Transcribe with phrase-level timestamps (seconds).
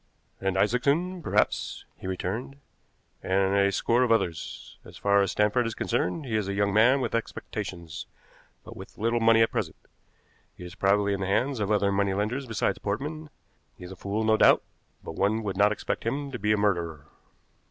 [0.39, 2.55] "And Isaacson, perhaps," he returned,
[3.21, 4.79] "and a score of others.
[4.83, 8.07] As far as Stanford is concerned, he is a young man with expectations,
[8.63, 9.75] but with little money at present.
[10.57, 13.29] He is probably in the hands of other money lenders besides Portman;
[13.77, 14.63] he is a fool no doubt,
[15.03, 17.05] but one would not expect him to be a murderer."